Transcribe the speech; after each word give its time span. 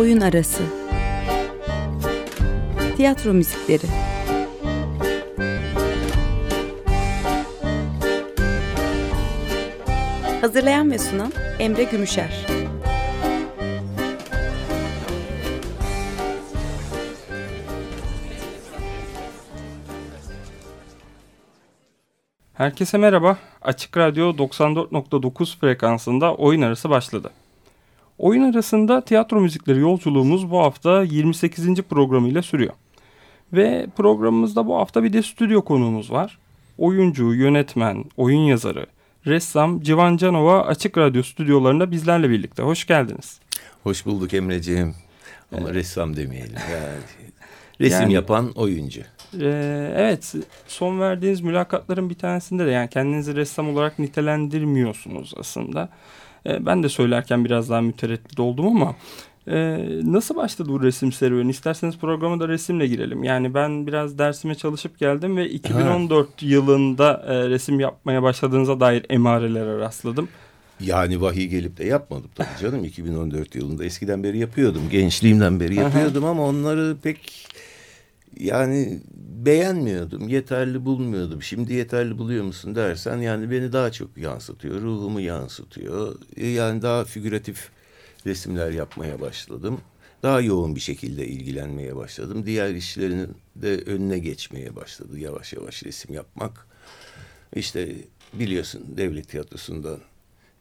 Oyun 0.00 0.20
Arası 0.20 0.62
Tiyatro 2.96 3.32
Müzikleri 3.32 3.86
Hazırlayan 10.40 10.90
ve 10.90 10.98
sunan 10.98 11.32
Emre 11.58 11.84
Gümüşer 11.84 12.46
Herkese 22.52 22.98
merhaba. 22.98 23.38
Açık 23.62 23.96
Radyo 23.96 24.30
94.9 24.30 25.58
frekansında 25.58 26.34
oyun 26.34 26.62
arası 26.62 26.90
başladı. 26.90 27.30
Oyun 28.20 28.52
arasında 28.52 29.00
tiyatro 29.00 29.40
müzikleri 29.40 29.80
yolculuğumuz 29.80 30.50
bu 30.50 30.58
hafta 30.58 31.02
28. 31.02 31.82
programıyla 31.82 32.42
sürüyor. 32.42 32.72
Ve 33.52 33.86
programımızda 33.96 34.66
bu 34.66 34.76
hafta 34.76 35.02
bir 35.02 35.12
de 35.12 35.22
stüdyo 35.22 35.62
konuğumuz 35.62 36.10
var. 36.10 36.38
Oyuncu, 36.78 37.34
yönetmen, 37.34 38.04
oyun 38.16 38.40
yazarı, 38.40 38.86
ressam 39.26 39.80
Civan 39.80 40.16
Canova 40.16 40.62
Açık 40.62 40.98
Radyo 40.98 41.22
stüdyolarında 41.22 41.90
bizlerle 41.90 42.30
birlikte. 42.30 42.62
Hoş 42.62 42.86
geldiniz. 42.86 43.40
Hoş 43.82 44.06
bulduk 44.06 44.34
Emreciğim. 44.34 44.94
Ama 45.52 45.66
evet. 45.66 45.74
ressam 45.74 46.16
demeyelim. 46.16 46.56
Yani, 46.72 47.00
resim 47.80 48.02
yani, 48.02 48.12
yapan 48.12 48.52
oyuncu. 48.52 49.00
Ee, 49.40 49.92
evet 49.96 50.34
son 50.66 51.00
verdiğiniz 51.00 51.40
mülakatların 51.40 52.10
bir 52.10 52.18
tanesinde 52.18 52.66
de 52.66 52.70
yani 52.70 52.88
kendinizi 52.90 53.36
ressam 53.36 53.68
olarak 53.68 53.98
nitelendirmiyorsunuz 53.98 55.34
aslında. 55.36 55.88
Ee, 56.46 56.66
ben 56.66 56.82
de 56.82 56.88
söylerken 56.88 57.44
biraz 57.44 57.70
daha 57.70 57.80
mütereddit 57.80 58.40
oldum 58.40 58.66
ama 58.66 58.96
e, 59.48 59.78
nasıl 60.02 60.36
başladı 60.36 60.68
bu 60.68 60.82
resim 60.82 61.12
serüveni? 61.12 61.50
İsterseniz 61.50 61.98
programa 61.98 62.40
da 62.40 62.48
resimle 62.48 62.86
girelim. 62.86 63.24
Yani 63.24 63.54
ben 63.54 63.86
biraz 63.86 64.18
dersime 64.18 64.54
çalışıp 64.54 64.98
geldim 64.98 65.36
ve 65.36 65.50
2014 65.50 66.26
ha. 66.26 66.32
yılında 66.40 67.24
e, 67.28 67.48
resim 67.48 67.80
yapmaya 67.80 68.22
başladığınıza 68.22 68.80
dair 68.80 69.06
emarelere 69.10 69.78
rastladım. 69.78 70.28
Yani 70.80 71.20
vahiy 71.20 71.46
gelip 71.46 71.78
de 71.78 71.84
yapmadım 71.84 72.30
tabii 72.34 72.48
canım 72.60 72.84
2014 72.84 73.54
yılında. 73.54 73.84
Eskiden 73.84 74.24
beri 74.24 74.38
yapıyordum. 74.38 74.82
Gençliğimden 74.90 75.60
beri 75.60 75.74
yapıyordum 75.74 76.24
ama 76.24 76.46
onları 76.46 76.96
pek 77.02 77.48
yani 78.38 79.00
beğenmiyordum, 79.46 80.28
yeterli 80.28 80.84
bulmuyordum. 80.84 81.42
Şimdi 81.42 81.74
yeterli 81.74 82.18
buluyor 82.18 82.44
musun 82.44 82.74
dersen 82.74 83.16
yani 83.18 83.50
beni 83.50 83.72
daha 83.72 83.92
çok 83.92 84.16
yansıtıyor, 84.16 84.80
ruhumu 84.82 85.20
yansıtıyor. 85.20 86.18
E, 86.36 86.46
yani 86.46 86.82
daha 86.82 87.04
figüratif 87.04 87.68
resimler 88.26 88.70
yapmaya 88.70 89.20
başladım. 89.20 89.80
Daha 90.22 90.40
yoğun 90.40 90.76
bir 90.76 90.80
şekilde 90.80 91.26
ilgilenmeye 91.26 91.96
başladım. 91.96 92.46
Diğer 92.46 92.74
işlerin 92.74 93.36
de 93.56 93.78
önüne 93.78 94.18
geçmeye 94.18 94.76
başladı 94.76 95.18
yavaş 95.18 95.52
yavaş 95.52 95.84
resim 95.84 96.14
yapmak. 96.14 96.66
İşte 97.56 97.94
biliyorsun 98.34 98.82
devlet 98.96 99.28
tiyatrosundan 99.28 99.98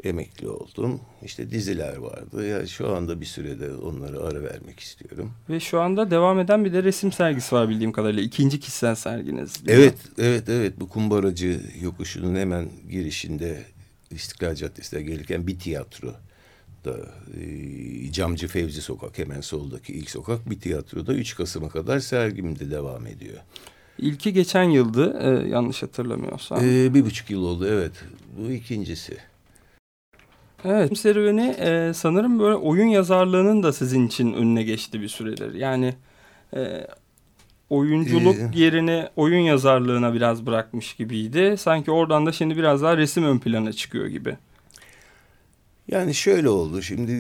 emekli 0.03 0.49
oldum. 0.49 0.99
İşte 1.23 1.51
diziler 1.51 1.97
vardı. 1.97 2.47
Ya 2.47 2.67
şu 2.67 2.95
anda 2.95 3.21
bir 3.21 3.25
sürede 3.25 3.73
onları 3.73 4.23
ara 4.23 4.43
vermek 4.43 4.79
istiyorum. 4.79 5.31
Ve 5.49 5.59
şu 5.59 5.81
anda 5.81 6.11
devam 6.11 6.39
eden 6.39 6.65
bir 6.65 6.73
de 6.73 6.83
resim 6.83 7.11
sergisi 7.11 7.55
var 7.55 7.69
bildiğim 7.69 7.91
kadarıyla. 7.91 8.23
İkinci 8.23 8.59
kişisel 8.59 8.95
serginiz. 8.95 9.63
Evet, 9.67 9.93
mi? 9.93 10.25
evet, 10.25 10.49
evet. 10.49 10.73
Bu 10.79 10.89
Kumbaracı 10.89 11.61
yokuşunun 11.81 12.35
hemen 12.35 12.69
girişinde 12.91 13.63
İstiklal 14.11 14.55
Caddesi'ne 14.55 15.01
gelirken 15.01 15.47
bir 15.47 15.59
tiyatro 15.59 16.13
da 16.85 16.97
e, 17.41 18.11
Camcı 18.11 18.47
Fevzi 18.47 18.81
Sokak 18.81 19.17
hemen 19.17 19.41
soldaki 19.41 19.93
ilk 19.93 20.09
sokak 20.09 20.49
bir 20.49 20.59
tiyatroda 20.59 21.13
3 21.13 21.35
Kasım'a 21.35 21.69
kadar 21.69 21.99
sergimde 21.99 22.71
devam 22.71 23.07
ediyor. 23.07 23.37
İlki 23.97 24.33
geçen 24.33 24.63
yıldı 24.63 25.19
e, 25.21 25.49
yanlış 25.49 25.83
hatırlamıyorsam. 25.83 26.59
Ee, 26.63 26.93
bir 26.93 27.05
buçuk 27.05 27.29
yıl 27.29 27.43
oldu 27.43 27.67
evet. 27.67 27.91
Bu 28.37 28.51
ikincisi. 28.51 29.17
Evet 30.65 30.97
serüveni 30.97 31.55
e, 31.59 31.93
sanırım 31.93 32.39
böyle 32.39 32.55
oyun 32.55 32.87
yazarlığının 32.87 33.63
da 33.63 33.73
sizin 33.73 34.07
için 34.07 34.33
önüne 34.33 34.63
geçti 34.63 35.01
bir 35.01 35.07
süredir. 35.07 35.53
Yani 35.53 35.93
e, 36.55 36.87
oyunculuk 37.69 38.35
ee, 38.35 38.49
yerini 38.53 39.07
oyun 39.15 39.39
yazarlığına 39.39 40.13
biraz 40.13 40.45
bırakmış 40.45 40.93
gibiydi. 40.93 41.55
Sanki 41.57 41.91
oradan 41.91 42.25
da 42.25 42.31
şimdi 42.31 42.57
biraz 42.57 42.81
daha 42.81 42.97
resim 42.97 43.23
ön 43.23 43.39
plana 43.39 43.73
çıkıyor 43.73 44.07
gibi. 44.07 44.37
Yani 45.87 46.13
şöyle 46.13 46.49
oldu 46.49 46.81
şimdi 46.81 47.11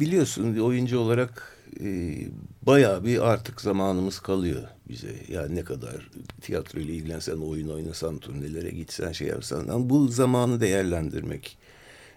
biliyorsun 0.00 0.56
oyuncu 0.56 0.98
olarak 0.98 1.58
e, 1.80 2.16
bayağı 2.62 3.04
bir 3.04 3.30
artık 3.30 3.60
zamanımız 3.60 4.20
kalıyor 4.20 4.62
bize. 4.88 5.14
Yani 5.28 5.56
ne 5.56 5.64
kadar 5.64 6.10
tiyatro 6.40 6.80
ile 6.80 6.92
ilgilensen, 6.92 7.36
oyun 7.36 7.68
oynasan, 7.68 8.18
turnelere 8.18 8.70
gitsen, 8.70 9.12
şey 9.12 9.28
yapsan. 9.28 9.68
Ama 9.68 9.90
bu 9.90 10.08
zamanı 10.08 10.60
değerlendirmek 10.60 11.58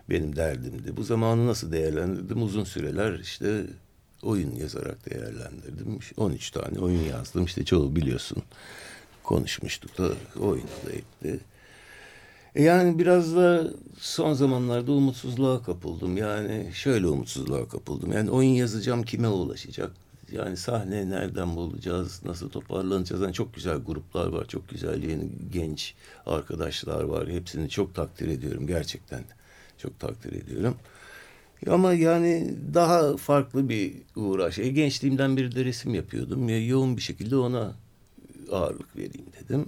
benim 0.09 0.35
derdimdi. 0.35 0.97
Bu 0.97 1.03
zamanı 1.03 1.47
nasıl 1.47 1.71
değerlendirdim? 1.71 2.43
Uzun 2.43 2.63
süreler 2.63 3.19
işte 3.19 3.63
oyun 4.23 4.51
yazarak 4.55 5.09
değerlendirdim. 5.09 5.99
13 6.17 6.51
tane 6.51 6.79
oyun 6.79 7.03
yazdım. 7.03 7.45
İşte 7.45 7.65
çoğu 7.65 7.95
biliyorsun. 7.95 8.43
Konuşmuştuk 9.23 9.97
da 9.97 10.09
oynadı 10.39 10.91
etti. 10.93 11.39
E 12.55 12.63
yani 12.63 12.99
biraz 12.99 13.35
da 13.35 13.71
son 13.97 14.33
zamanlarda 14.33 14.91
umutsuzluğa 14.91 15.63
kapıldım. 15.63 16.17
Yani 16.17 16.69
şöyle 16.73 17.07
umutsuzluğa 17.07 17.67
kapıldım. 17.67 18.11
Yani 18.11 18.29
oyun 18.29 18.49
yazacağım 18.49 19.03
kime 19.03 19.27
ulaşacak? 19.27 19.91
Yani 20.31 20.57
sahne 20.57 21.09
nereden 21.09 21.55
bulacağız? 21.55 22.21
Nasıl 22.25 22.49
toparlanacağız? 22.49 23.21
Yani 23.21 23.33
çok 23.33 23.53
güzel 23.53 23.77
gruplar 23.77 24.27
var. 24.27 24.45
Çok 24.45 24.69
güzel 24.69 25.03
yeni 25.03 25.29
genç 25.51 25.95
arkadaşlar 26.25 27.03
var. 27.03 27.29
Hepsini 27.29 27.69
çok 27.69 27.95
takdir 27.95 28.27
ediyorum 28.27 28.67
gerçekten. 28.67 29.23
Çok 29.77 29.99
takdir 29.99 30.33
ediyorum. 30.33 30.75
Ama 31.69 31.93
yani 31.93 32.55
daha 32.73 33.17
farklı 33.17 33.69
bir 33.69 33.93
uğraş. 34.15 34.59
E, 34.59 34.69
gençliğimden 34.69 35.37
beri 35.37 35.55
de 35.55 35.65
resim 35.65 35.93
yapıyordum. 35.93 36.49
Ya, 36.49 36.65
yoğun 36.65 36.97
bir 36.97 37.01
şekilde 37.01 37.35
ona 37.35 37.75
ağırlık 38.51 38.95
vereyim 38.97 39.25
dedim. 39.43 39.65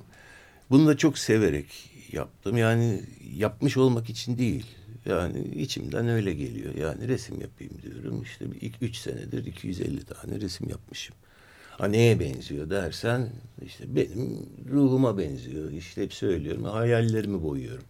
Bunu 0.69 0.87
da 0.87 0.97
çok 0.97 1.17
severek 1.17 1.67
yaptım. 2.11 2.57
Yani 2.57 3.01
yapmış 3.35 3.77
olmak 3.77 4.09
için 4.09 4.37
değil. 4.37 4.65
Yani 5.05 5.47
içimden 5.55 6.07
öyle 6.07 6.33
geliyor. 6.33 6.75
Yani 6.75 7.07
resim 7.07 7.41
yapayım 7.41 7.73
diyorum. 7.81 8.23
İşte 8.23 8.45
ilk 8.61 8.81
üç 8.81 8.97
senedir 8.97 9.45
250 9.45 10.05
tane 10.05 10.41
resim 10.41 10.69
yapmışım. 10.69 11.15
Ha 11.77 11.87
neye 11.87 12.19
benziyor 12.19 12.69
dersen 12.69 13.29
işte 13.65 13.95
benim 13.95 14.49
ruhuma 14.71 15.17
benziyor. 15.17 15.71
İşte 15.71 16.03
hep 16.03 16.13
söylüyorum. 16.13 16.63
Hayallerimi 16.63 17.43
boyuyorum. 17.43 17.83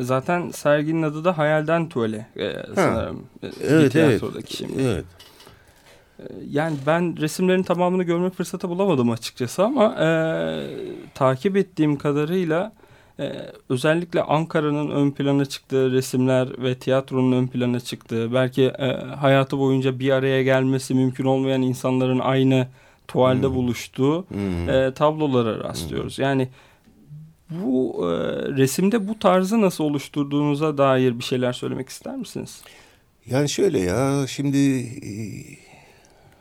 Zaten 0.00 0.50
serginin 0.50 1.02
adı 1.02 1.24
da 1.24 1.38
Hayalden 1.38 1.88
Tuvale 1.88 2.26
e, 2.36 2.52
sanırım. 2.74 3.24
E, 3.42 3.48
evet, 3.62 3.96
evet. 3.96 4.22
Şimdi. 4.48 4.82
Evet. 4.82 5.04
E, 6.18 6.22
yani 6.50 6.76
ben 6.86 7.20
resimlerin 7.20 7.62
tamamını 7.62 8.02
görme 8.02 8.30
fırsatı 8.30 8.68
bulamadım 8.68 9.10
açıkçası 9.10 9.64
ama 9.64 9.94
e, 10.00 10.08
takip 11.14 11.56
ettiğim 11.56 11.96
kadarıyla 11.98 12.72
e, 13.20 13.32
özellikle 13.68 14.22
Ankara'nın 14.22 14.90
ön 14.90 15.10
plana 15.10 15.44
çıktığı 15.44 15.92
resimler 15.92 16.62
ve 16.62 16.74
tiyatronun 16.74 17.32
ön 17.32 17.46
plana 17.46 17.80
çıktığı 17.80 18.34
belki 18.34 18.64
e, 18.64 18.86
hayatı 18.96 19.58
boyunca 19.58 19.98
bir 19.98 20.10
araya 20.10 20.42
gelmesi 20.42 20.94
mümkün 20.94 21.24
olmayan 21.24 21.62
insanların 21.62 22.18
aynı 22.18 22.66
tuvalde 23.08 23.46
hmm. 23.46 23.54
buluştuğu 23.54 24.24
hmm. 24.28 24.68
E, 24.68 24.94
tablolara 24.94 25.64
rastlıyoruz. 25.64 26.18
Hmm. 26.18 26.24
Yani 26.24 26.48
bu 27.62 28.00
e, 28.02 28.12
resimde 28.56 29.08
bu 29.08 29.18
tarzı 29.18 29.60
nasıl 29.60 29.84
oluşturduğunuza 29.84 30.78
dair 30.78 31.18
bir 31.18 31.24
şeyler 31.24 31.52
söylemek 31.52 31.88
ister 31.88 32.16
misiniz? 32.16 32.62
Yani 33.26 33.48
şöyle 33.48 33.80
ya 33.80 34.26
şimdi 34.28 34.58
e, 34.80 35.12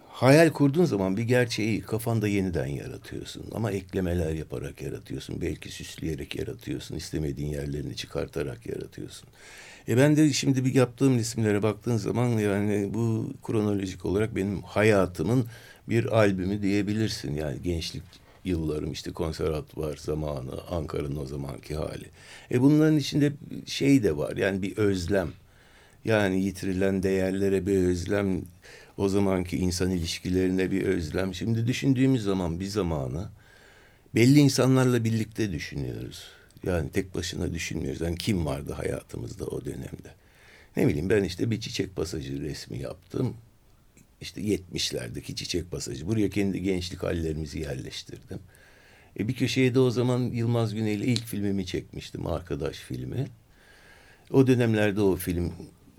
hayal 0.10 0.50
kurduğun 0.50 0.86
zaman 0.86 1.18
bir 1.18 1.24
gerçeği 1.24 1.82
kafanda 1.82 2.28
yeniden 2.28 2.68
yaratıyorsun. 2.68 3.44
Ama 3.56 3.72
eklemeler 3.72 4.34
yaparak 4.34 4.82
yaratıyorsun. 4.82 5.42
Belki 5.42 5.72
süsleyerek 5.72 6.36
yaratıyorsun. 6.36 6.96
istemediğin 6.96 7.50
yerlerini 7.50 7.96
çıkartarak 7.96 8.66
yaratıyorsun. 8.66 9.30
E 9.88 9.98
ben 9.98 10.18
de 10.18 10.34
şimdi 10.34 10.66
bir 10.66 10.74
yaptığım 10.74 11.18
resimlere 11.18 11.64
baktığın 11.64 11.98
zaman 11.98 12.28
yani 12.28 12.94
bu 12.94 13.34
kronolojik 13.44 14.06
olarak 14.06 14.36
benim 14.36 14.62
hayatımın 14.62 15.46
bir 15.90 16.18
albümü 16.18 16.62
diyebilirsin. 16.62 17.36
Yani 17.36 17.62
gençlik 17.62 18.04
yıllarım 18.46 18.92
işte 18.92 19.12
konservatuvar 19.12 19.98
zamanı, 19.98 20.62
Ankara'nın 20.70 21.16
o 21.16 21.26
zamanki 21.26 21.76
hali. 21.76 22.06
E 22.52 22.62
bunların 22.62 22.98
içinde 22.98 23.34
şey 23.66 24.04
de 24.04 24.18
var 24.18 24.38
yani 24.38 24.62
bir 24.62 24.78
özlem. 24.78 25.32
Yani 26.06 26.44
yitirilen 26.44 27.04
değerlere 27.04 27.68
bir 27.68 27.78
özlem, 27.78 28.42
o 28.98 29.10
zamanki 29.10 29.58
insan 29.58 29.92
ilişkilerine 29.92 30.72
bir 30.72 30.82
özlem. 30.84 31.34
Şimdi 31.34 31.68
düşündüğümüz 31.68 32.24
zaman 32.24 32.60
bir 32.60 32.68
zamanı 32.68 33.30
belli 34.16 34.40
insanlarla 34.40 35.04
birlikte 35.04 35.52
düşünüyoruz. 35.52 36.24
Yani 36.64 36.90
tek 36.90 37.16
başına 37.16 37.54
düşünmüyoruz. 37.54 38.02
Yani 38.02 38.18
kim 38.18 38.46
vardı 38.46 38.74
hayatımızda 38.74 39.46
o 39.46 39.66
dönemde? 39.66 40.14
Ne 40.78 40.88
bileyim 40.88 41.10
ben 41.10 41.24
işte 41.24 41.52
bir 41.52 41.60
çiçek 41.60 41.96
pasajı 41.96 42.42
resmi 42.42 42.80
yaptım. 42.80 43.34
İşte 44.24 44.42
70'lerdeki 44.42 45.36
Çiçek 45.36 45.72
Pasajı. 45.72 46.08
Buraya 46.08 46.30
kendi 46.30 46.62
gençlik 46.64 47.04
hallerimizi 47.04 47.60
yerleştirdim. 47.60 48.40
E 49.20 49.28
bir 49.28 49.34
köşeye 49.34 49.76
de 49.76 49.80
o 49.80 49.92
zaman 49.92 50.20
Yılmaz 50.20 50.74
Güney 50.74 50.96
ile 50.96 51.06
ilk 51.06 51.26
filmimi 51.26 51.66
çekmiştim. 51.66 52.28
Arkadaş 52.28 52.78
filmi. 52.78 53.28
O 54.32 54.48
dönemlerde 54.48 55.02
o 55.02 55.16
film 55.16 55.54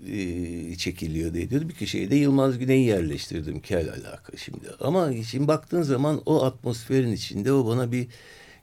e, 0.07 0.75
çekiliyor 0.75 1.33
diyordu. 1.33 1.69
Bir 1.69 1.73
köşeye 1.73 2.11
de 2.11 2.15
Yılmaz 2.15 2.57
Güney'i 2.57 2.85
yerleştirdim. 2.85 3.59
Kel 3.59 3.89
alaka 3.89 4.37
şimdi. 4.37 4.69
Ama 4.79 5.13
şimdi 5.23 5.47
baktığın 5.47 5.81
zaman 5.81 6.21
o 6.25 6.43
atmosferin 6.43 7.11
içinde 7.11 7.53
o 7.53 7.67
bana 7.67 7.91
bir 7.91 8.07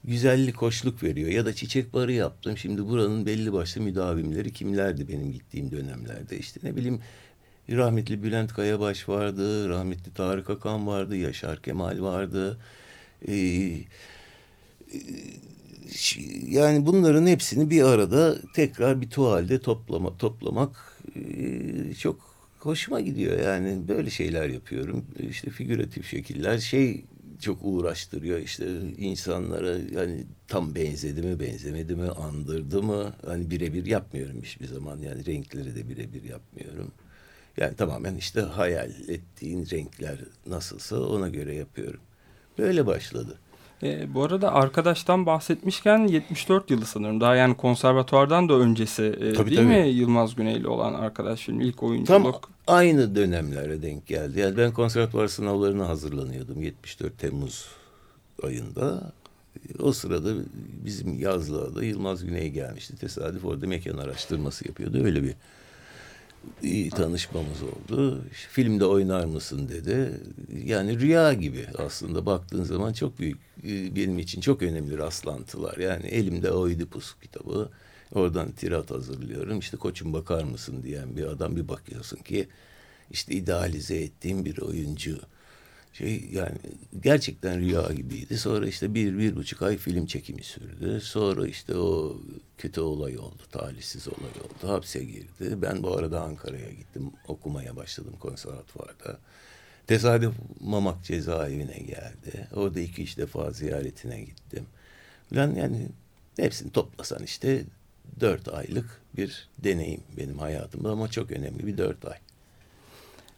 güzellik, 0.05 0.57
hoşluk 0.57 1.03
veriyor. 1.03 1.29
Ya 1.31 1.47
da 1.47 1.55
çiçek 1.55 1.95
barı 1.95 2.13
yaptım. 2.13 2.57
Şimdi 2.59 2.87
buranın 2.89 3.27
belli 3.27 3.53
başlı 3.53 3.81
müdavimleri 3.81 4.53
kimlerdi 4.53 5.09
benim 5.09 5.33
gittiğim 5.33 5.71
dönemlerde? 5.71 6.39
İşte 6.39 6.61
ne 6.63 6.77
bileyim 6.77 7.01
rahmetli 7.71 8.23
Bülent 8.23 8.53
Kayabaş 8.53 9.09
vardı, 9.09 9.69
rahmetli 9.69 10.15
Tarık 10.15 10.51
Akan 10.51 10.87
vardı, 10.87 11.17
Yaşar 11.17 11.63
Kemal 11.63 12.03
vardı. 12.03 12.59
Ee, 13.29 13.79
yani 16.49 16.87
bunların 16.87 17.27
hepsini 17.27 17.71
bir 17.71 17.83
arada 17.83 18.37
tekrar 18.55 19.01
bir 19.01 19.11
tuvalde 19.11 19.61
toplama, 19.61 20.17
toplamak 20.19 20.99
e, 21.17 21.95
çok 21.95 22.21
hoşuma 22.59 23.01
gidiyor. 23.01 23.41
Yani 23.41 23.89
böyle 23.89 24.11
şeyler 24.11 24.49
yapıyorum. 24.49 25.05
İşte 25.31 25.51
figüratif 25.51 26.07
şekiller 26.07 26.59
şey 26.59 27.05
çok 27.41 27.59
uğraştırıyor 27.63 28.39
işte 28.39 28.67
insanlara 28.99 29.79
yani 29.95 30.25
tam 30.49 30.75
benzedi 30.75 31.23
mi 31.23 31.41
benzemedi 31.41 31.97
mi 31.97 32.09
andırdı 32.09 32.83
mı 32.83 33.15
hani 33.27 33.51
birebir 33.51 33.87
yapmıyorum 33.87 34.43
hiçbir 34.43 34.67
zaman 34.67 34.99
yani 34.99 35.27
renkleri 35.27 35.75
de 35.77 35.89
birebir 35.89 36.23
yapmıyorum. 36.23 36.93
Yani 37.57 37.77
tamamen 37.77 38.17
işte 38.17 38.41
hayal 38.41 38.91
ettiğin 39.09 39.67
renkler 39.71 40.19
nasılsa 40.47 41.01
ona 41.01 41.29
göre 41.29 41.55
yapıyorum. 41.55 42.01
Böyle 42.59 42.87
başladı. 42.87 43.39
E, 43.83 44.15
bu 44.15 44.23
arada 44.23 44.55
arkadaştan 44.55 45.27
bahsetmişken 45.27 46.07
74 46.07 46.71
yılı 46.71 46.87
sanırım. 46.87 47.21
Daha 47.21 47.37
yani 47.37 47.57
konservatuvardan 47.57 48.49
da 48.49 48.55
öncesi 48.55 49.03
e, 49.03 49.33
tabii, 49.33 49.51
değil 49.51 49.63
tabii. 49.63 49.83
mi 49.83 49.89
Yılmaz 49.89 50.35
Güneyli 50.35 50.69
olan 50.69 50.95
arkadaş 50.95 51.41
film 51.41 51.61
ilk 51.61 51.83
oyunculuk? 51.83 52.43
Tam 52.67 52.77
aynı 52.77 53.15
dönemlere 53.15 53.83
denk 53.83 54.07
geldi. 54.07 54.41
Yani 54.41 54.57
ben 54.57 54.73
konservatuvar 54.73 55.29
sınavlarına 55.29 55.89
hazırlanıyordum 55.89 56.63
74 56.63 57.19
Temmuz 57.19 57.67
ayında. 58.43 59.13
O 59.79 59.93
sırada 59.93 60.35
bizim 60.85 61.21
yazlığa 61.21 61.75
da 61.75 61.85
Yılmaz 61.85 62.25
Güney 62.25 62.51
gelmişti. 62.51 62.97
Tesadüf 62.97 63.45
orada 63.45 63.67
mekan 63.67 63.99
araştırması 63.99 64.69
yapıyordu. 64.69 65.05
Öyle 65.05 65.23
bir 65.23 65.35
iyi 66.63 66.91
tanışmamız 66.91 67.63
oldu. 67.63 68.25
İşte, 68.33 68.49
filmde 68.51 68.85
oynar 68.85 69.25
mısın 69.25 69.69
dedi. 69.69 70.21
Yani 70.65 71.01
rüya 71.01 71.33
gibi 71.33 71.67
aslında 71.79 72.27
baktığın 72.27 72.65
zaman 72.65 72.93
çok 72.93 73.19
büyük 73.19 73.39
e, 73.65 73.97
benim 73.97 74.19
için 74.19 74.41
çok 74.41 74.63
önemli 74.63 74.99
rastlantılar. 74.99 75.77
Yani 75.77 76.07
elimde 76.07 76.51
Oidipus 76.51 77.15
kitabı. 77.23 77.71
Oradan 78.15 78.53
tirat 78.53 78.91
hazırlıyorum. 78.91 79.59
İşte 79.59 79.77
koçum 79.77 80.13
bakar 80.13 80.45
mısın 80.45 80.83
diyen 80.83 81.17
bir 81.17 81.25
adam 81.25 81.57
bir 81.57 81.69
bakıyorsun 81.69 82.17
ki 82.17 82.49
işte 83.11 83.35
idealize 83.35 83.97
ettiğim 83.97 84.45
bir 84.45 84.59
oyuncu. 84.59 85.19
Şey 85.93 86.29
yani 86.33 86.59
gerçekten 87.03 87.61
rüya 87.61 87.93
gibiydi. 87.93 88.39
Sonra 88.39 88.67
işte 88.67 88.95
bir, 88.95 89.19
bir 89.19 89.37
buçuk 89.37 89.63
ay 89.63 89.77
film 89.77 90.07
çekimi 90.07 90.43
sürdü. 90.43 91.01
Sonra 91.01 91.47
işte 91.47 91.77
o 91.77 92.21
kötü 92.59 92.81
olay 92.81 93.19
oldu, 93.19 93.43
talihsiz 93.51 94.09
olay 94.09 94.31
oldu. 94.31 94.73
Hapse 94.73 95.05
girdi. 95.05 95.63
Ben 95.63 95.83
bu 95.83 95.97
arada 95.97 96.21
Ankara'ya 96.21 96.71
gittim. 96.71 97.11
Okumaya 97.29 97.77
başladım 97.77 98.15
konservatuvarda. 98.21 99.19
Tesadüf 99.87 100.35
Mamak 100.61 101.05
cezaevine 101.05 101.79
geldi. 101.79 102.49
Orada 102.55 102.81
iki 102.81 103.03
üç 103.03 103.19
defa 103.19 103.51
ziyaretine 103.51 104.21
gittim. 104.21 104.67
Falan 105.31 105.55
yani 105.55 105.89
hepsini 106.37 106.73
toplasan 106.73 107.23
işte 107.23 107.65
dört 108.21 108.49
aylık 108.49 109.01
bir 109.17 109.49
deneyim 109.59 110.01
benim 110.17 110.39
hayatımda 110.39 110.91
ama 110.91 111.09
çok 111.09 111.31
önemli 111.31 111.67
bir 111.67 111.79
dört 111.79 112.05
ay. 112.05 112.19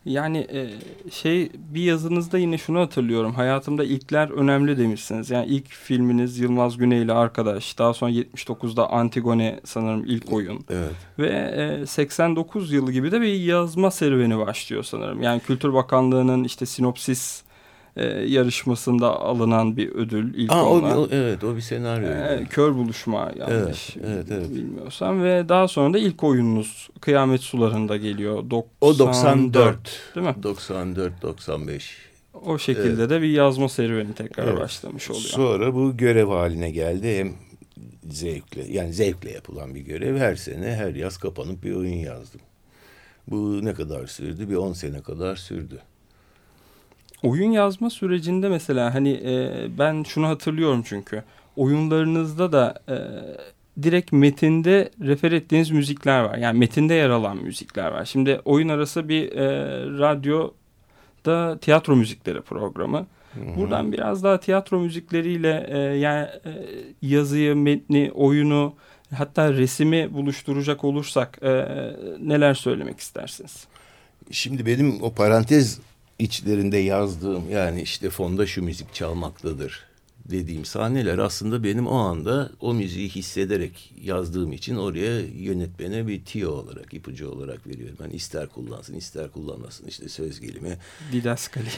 Yani 0.04 0.38
e, 0.38 0.70
şey 1.10 1.50
bir 1.54 1.82
yazınızda 1.82 2.38
yine 2.38 2.58
şunu 2.58 2.80
hatırlıyorum. 2.80 3.34
Hayatımda 3.34 3.84
ilkler 3.84 4.30
önemli 4.30 4.78
demişsiniz. 4.78 5.30
Yani 5.30 5.46
ilk 5.46 5.68
filminiz 5.68 6.38
Yılmaz 6.38 6.76
Güney 6.76 7.02
ile 7.02 7.12
Arkadaş. 7.12 7.78
Daha 7.78 7.94
sonra 7.94 8.10
79'da 8.10 8.90
Antigone 8.90 9.60
sanırım 9.64 10.04
ilk 10.06 10.32
oyun. 10.32 10.64
Evet. 10.70 10.92
Ve 11.18 11.28
e, 11.82 11.86
89 11.86 12.72
yılı 12.72 12.92
gibi 12.92 13.12
de 13.12 13.20
bir 13.20 13.34
yazma 13.34 13.90
serüveni 13.90 14.38
başlıyor 14.38 14.82
sanırım. 14.82 15.22
Yani 15.22 15.40
Kültür 15.40 15.74
Bakanlığı'nın 15.74 16.44
işte 16.44 16.66
sinopsis 16.66 17.42
e, 17.96 18.05
yarışmasında 18.06 19.20
alınan 19.20 19.76
bir 19.76 19.88
ödül 19.93 20.35
ilk 20.35 20.52
Aa, 20.52 20.64
o, 20.64 20.76
o- 20.82 21.08
evet 21.11 21.44
o 21.44 21.56
bir 21.56 21.61
senaryo. 21.61 22.08
E, 22.08 22.44
kör 22.50 22.75
buluşma 22.75 23.32
yanlış 23.38 23.96
Evet, 23.96 24.06
evet, 24.06 24.26
evet. 24.31 24.50
bilmiyorsam 24.55 25.23
ve 25.23 25.49
daha 25.49 25.69
sonra 25.69 25.94
da 25.94 25.99
ilk 25.99 26.25
oyununuz 26.25 26.88
Kıyamet 27.00 27.41
Suları'nda 27.41 27.96
geliyor. 27.96 28.50
94, 28.50 28.70
o 28.81 28.99
94. 28.99 30.00
değil 30.14 30.26
mi? 30.26 30.35
94 30.43 31.23
95. 31.23 31.96
O 32.44 32.58
şekilde 32.58 33.11
de 33.11 33.23
bir 33.23 33.29
yazma 33.29 33.69
serüveni 33.69 34.14
tekrar 34.14 34.49
Evet. 34.49 34.61
başlamış 34.61 35.11
oluyor. 35.11 35.25
Sonra 35.25 35.75
bu 35.75 35.96
görev 35.96 36.29
haline 36.29 36.70
geldi. 36.70 37.19
Hem 37.19 37.32
zevkle 38.11 38.62
yani 38.73 38.93
zevkle 38.93 39.31
yapılan 39.31 39.75
bir 39.75 39.81
görev. 39.81 40.17
Her 40.17 40.37
sene 40.37 40.75
her 40.75 40.94
yaz 40.94 41.17
kapanıp 41.19 41.62
bir 41.64 41.73
oyun 41.75 41.96
yazdım. 41.96 42.41
Bu 43.29 43.64
ne 43.64 43.75
kadar 43.75 44.06
sürdü? 44.06 44.50
Bir 44.50 44.55
10 44.56 44.73
sene 44.73 45.02
kadar 45.02 45.37
sürdü. 45.37 45.79
Oyun 47.24 47.50
yazma 47.50 47.90
sürecinde 47.90 48.48
mesela 48.48 48.94
hani 48.94 49.10
e, 49.10 49.66
ben 49.78 50.02
şunu 50.02 50.28
hatırlıyorum 50.28 50.82
çünkü 50.86 51.22
oyunlarınızda 51.56 52.52
da 52.52 52.74
e, 52.88 52.96
direkt 53.82 54.12
metinde 54.12 54.90
refer 55.00 55.32
ettiğiniz 55.32 55.70
müzikler 55.70 56.20
var. 56.20 56.38
Yani 56.38 56.58
metinde 56.58 56.94
yer 56.94 57.10
alan 57.10 57.36
müzikler 57.36 57.92
var. 57.92 58.04
Şimdi 58.04 58.40
oyun 58.44 58.68
arası 58.68 59.08
bir 59.08 59.32
e, 59.32 59.46
radyoda 59.98 61.58
tiyatro 61.58 61.96
müzikleri 61.96 62.40
programı. 62.40 63.06
Buradan 63.56 63.92
biraz 63.92 64.24
daha 64.24 64.40
tiyatro 64.40 64.80
müzikleriyle 64.80 65.66
e, 65.68 65.78
yani 65.78 66.26
e, 66.26 66.50
yazıyı, 67.02 67.56
metni, 67.56 68.10
oyunu 68.14 68.74
hatta 69.14 69.52
resimi 69.52 70.14
buluşturacak 70.14 70.84
olursak 70.84 71.38
e, 71.42 71.66
neler 72.20 72.54
söylemek 72.54 73.00
istersiniz? 73.00 73.66
Şimdi 74.30 74.66
benim 74.66 75.02
o 75.02 75.14
parantez 75.14 75.80
içlerinde 76.19 76.78
yazdığım 76.78 77.50
yani 77.50 77.82
işte 77.82 78.10
fonda 78.10 78.46
şu 78.46 78.62
müzik 78.62 78.94
çalmaktadır 78.94 79.94
dediğim 80.31 80.64
sahneler 80.64 81.19
aslında 81.19 81.64
benim 81.64 81.86
o 81.86 81.96
anda 81.96 82.50
o 82.60 82.74
müziği 82.74 83.08
hissederek 83.08 83.93
yazdığım 84.02 84.52
için 84.52 84.76
oraya 84.76 85.20
yönetmene 85.20 86.06
bir 86.06 86.24
tiyo 86.24 86.50
olarak, 86.50 86.94
ipucu 86.94 87.28
olarak 87.28 87.66
veriyorum. 87.66 87.96
Yani 88.00 88.14
ister 88.14 88.48
kullansın, 88.48 88.94
ister 88.94 89.31
kullanmasın 89.31 89.86
işte 89.86 90.08
söz 90.08 90.40
gelimi 90.40 90.78
Didaskali. 91.12 91.69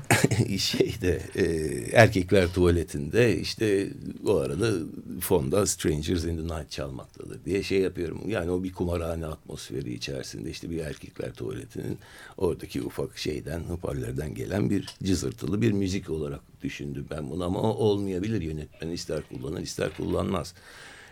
şeyde 0.58 1.22
e, 1.34 1.44
erkekler 1.92 2.52
tuvaletinde 2.52 3.38
işte 3.38 3.88
o 4.26 4.36
arada 4.36 4.72
fonda 5.20 5.66
Strangers 5.66 6.24
in 6.24 6.36
the 6.36 6.58
Night 6.58 6.70
çalmaktadır 6.70 7.44
diye 7.44 7.62
şey 7.62 7.80
yapıyorum. 7.80 8.20
Yani 8.26 8.50
o 8.50 8.62
bir 8.62 8.72
kumarhane 8.72 9.26
atmosferi 9.26 9.94
içerisinde 9.94 10.50
işte 10.50 10.70
bir 10.70 10.78
erkekler 10.78 11.32
tuvaletinin 11.32 11.98
oradaki 12.36 12.82
ufak 12.82 13.18
şeyden 13.18 13.60
hoparlörden 13.60 14.34
gelen 14.34 14.70
bir 14.70 14.96
cızırtılı 15.02 15.62
bir 15.62 15.72
müzik 15.72 16.10
olarak 16.10 16.40
düşündüm 16.62 17.06
ben 17.10 17.30
bunu 17.30 17.44
ama 17.44 17.60
o 17.60 17.89
olmayabilir 17.90 18.42
yönetmen 18.42 18.88
ister 18.88 19.22
kullanır 19.28 19.60
ister 19.60 19.96
kullanmaz. 19.96 20.54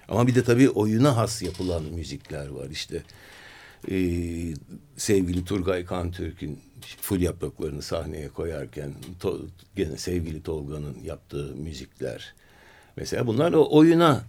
Ama 0.09 0.27
bir 0.27 0.35
de 0.35 0.45
tabii 0.45 0.71
oyuna 0.71 1.17
has 1.17 1.43
yapılan 1.43 1.83
müzikler 1.83 2.49
var 2.49 2.71
işte. 2.71 3.03
Ee, 3.91 4.55
sevgili 4.97 5.45
Turgay 5.45 5.85
Kantürk'ün 5.85 6.61
full 7.01 7.21
yapraklarını 7.21 7.83
sahneye 7.83 8.29
koyarken 8.29 8.95
to, 9.21 9.41
gene 9.77 9.97
sevgili 9.97 10.43
Tolga'nın 10.43 10.97
yaptığı 11.05 11.55
müzikler. 11.57 12.35
Mesela 12.97 13.27
bunlar 13.27 13.53
o 13.53 13.69
oyuna 13.71 14.25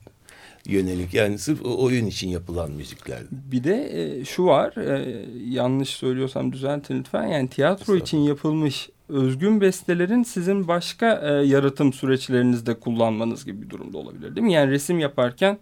yönelik 0.70 1.14
yani 1.14 1.38
sırf 1.38 1.66
o 1.66 1.84
oyun 1.84 2.06
için 2.06 2.30
yapılan 2.30 2.72
müzikler. 2.72 3.20
Bir 3.32 3.64
de 3.64 3.90
e, 4.02 4.26
şu 4.26 4.46
var, 4.46 4.78
e, 4.78 5.26
yanlış 5.50 5.90
söylüyorsam 5.90 6.54
düzeltin 6.54 7.00
lütfen. 7.00 7.28
Yani 7.28 7.50
tiyatro 7.50 7.96
için 7.96 8.18
yapılmış 8.18 8.90
özgün 9.10 9.62
bestelerin 9.62 10.24
sizin 10.24 10.68
başka 10.68 11.22
e, 11.24 11.48
yaratım 11.48 11.94
süreçlerinizde 11.94 12.80
kullanmanız 12.80 13.46
gibi 13.46 13.62
bir 13.62 13.70
durumda 13.70 13.98
olabilir 13.98 14.36
değil 14.36 14.48
mi? 14.48 14.54
Yani 14.54 14.72
resim 14.72 15.00
yaparken 15.00 15.58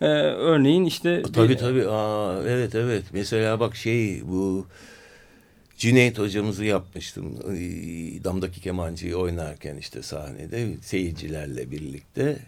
e, 0.00 0.06
örneğin 0.06 0.84
işte... 0.84 1.22
Tabii 1.22 1.48
bir- 1.48 1.58
tabii. 1.58 1.88
Aa, 1.88 2.42
evet 2.46 2.74
evet. 2.74 3.04
Mesela 3.12 3.60
bak 3.60 3.76
şey 3.76 4.22
bu 4.28 4.66
Cüneyt 5.76 6.18
hocamızı 6.18 6.64
yapmıştım. 6.64 7.24
Damdaki 8.24 8.60
kemancıyı 8.60 9.16
oynarken 9.16 9.76
işte 9.76 10.02
sahnede 10.02 10.68
seyircilerle 10.82 11.70
birlikte. 11.70 12.38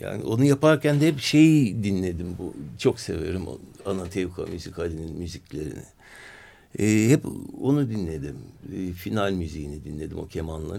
Yani 0.00 0.22
onu 0.24 0.44
yaparken 0.44 1.00
de 1.00 1.08
hep 1.08 1.20
şeyi 1.20 1.84
dinledim. 1.84 2.36
Bu 2.38 2.54
çok 2.78 3.00
severim 3.00 3.42
Anatevka 3.86 4.42
müzikalinin 4.42 5.18
müziklerini. 5.18 5.82
E, 6.78 7.08
hep 7.08 7.24
onu 7.60 7.90
dinledim. 7.90 8.36
E, 8.76 8.92
final 8.92 9.32
müziğini 9.32 9.84
dinledim 9.84 10.18
o 10.18 10.26
kemanla. 10.26 10.74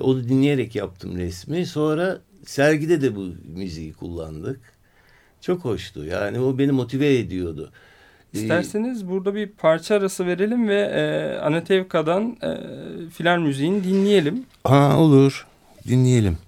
Onu 0.00 0.28
dinleyerek 0.28 0.74
yaptım 0.74 1.16
resmi. 1.18 1.66
Sonra 1.66 2.20
sergide 2.46 3.02
de 3.02 3.16
bu 3.16 3.28
müziği 3.56 3.92
kullandık. 3.92 4.60
Çok 5.40 5.64
hoştu. 5.64 6.04
Yani 6.04 6.38
o 6.40 6.58
beni 6.58 6.72
motive 6.72 7.18
ediyordu. 7.18 7.72
İsterseniz 8.32 9.08
burada 9.08 9.34
bir 9.34 9.46
parça 9.46 9.94
arası 9.94 10.26
verelim 10.26 10.68
ve 10.68 10.80
e, 10.80 11.38
Anatevka'dan 11.38 12.36
e, 12.42 12.58
filan 13.10 13.42
müziğini 13.42 13.84
dinleyelim. 13.84 14.46
Ha 14.64 14.98
olur. 14.98 15.46
Dinleyelim. 15.88 16.38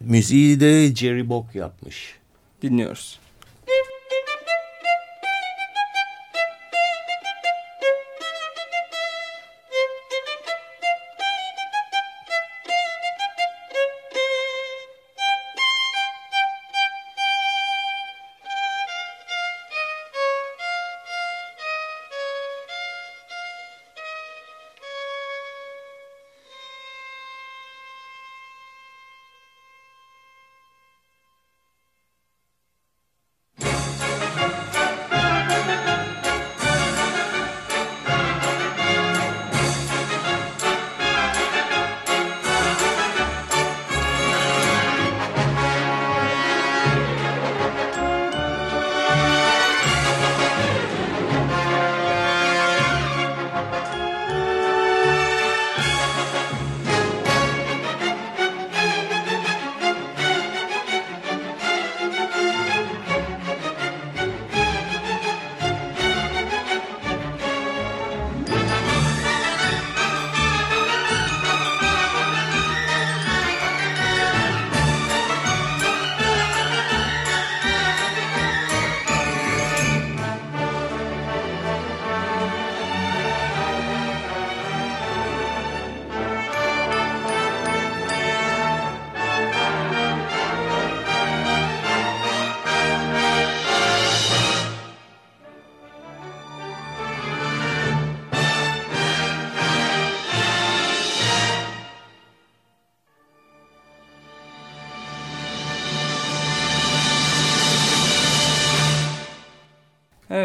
Müziği 0.00 0.60
de 0.60 0.94
Jerry 0.94 1.28
Bock 1.28 1.54
yapmış. 1.54 2.14
Dinliyoruz. 2.62 3.18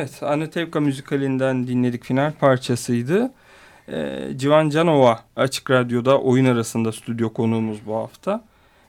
Evet, 0.01 0.23
Anatevka 0.23 0.79
müzikalinden 0.79 1.67
dinledik 1.67 2.03
final 2.03 2.31
parçasıydı. 2.31 3.31
Ee, 3.91 4.29
Civan 4.35 4.69
Canova 4.69 5.19
Açık 5.35 5.71
Radyo'da 5.71 6.19
oyun 6.21 6.45
arasında 6.45 6.91
stüdyo 6.91 7.33
konuğumuz 7.33 7.85
bu 7.85 7.95
hafta. 7.95 8.43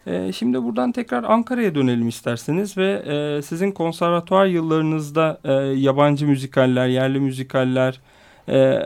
Ee, 0.07 0.33
şimdi 0.33 0.63
buradan 0.63 0.93
tekrar 0.93 1.25
Ankara'ya 1.25 1.75
dönelim 1.75 2.09
isterseniz 2.09 2.77
ve 2.77 2.93
e, 2.93 3.43
sizin 3.43 3.73
konservatuvar 3.73 4.47
yıllarınızda 4.47 5.41
e, 5.45 5.53
yabancı 5.81 6.27
müzikaller, 6.27 6.87
yerli 6.87 7.21
müzikaller 7.21 8.01
e, 8.49 8.83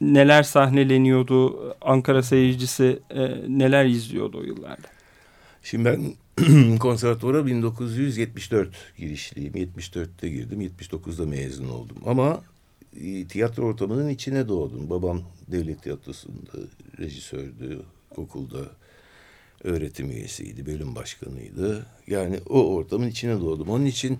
neler 0.00 0.42
sahneleniyordu, 0.42 1.74
Ankara 1.80 2.22
seyircisi 2.22 2.98
e, 3.10 3.28
neler 3.48 3.84
izliyordu 3.84 4.38
o 4.38 4.42
yıllarda? 4.42 4.88
Şimdi 5.62 5.84
ben 5.84 6.00
konservatuvara 6.80 7.46
1974 7.46 8.76
girişliyim. 8.96 9.52
74'te 9.54 10.28
girdim, 10.28 10.60
79'da 10.60 11.26
mezun 11.26 11.68
oldum. 11.68 11.96
Ama 12.06 12.42
e, 13.00 13.26
tiyatro 13.26 13.64
ortamının 13.64 14.08
içine 14.08 14.48
doğdum. 14.48 14.90
Babam 14.90 15.22
devlet 15.48 15.82
tiyatrosunda 15.82 16.52
rejisördü, 16.98 17.82
okulda 18.16 18.58
öğretim 19.64 20.10
üyesiydi, 20.10 20.66
bölüm 20.66 20.94
başkanıydı. 20.94 21.86
Yani 22.06 22.40
o 22.48 22.74
ortamın 22.74 23.08
içine 23.08 23.40
doğdum. 23.40 23.68
Onun 23.68 23.84
için 23.84 24.18